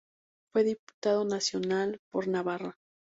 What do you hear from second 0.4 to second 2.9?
Fue diputado nacional por Navarra.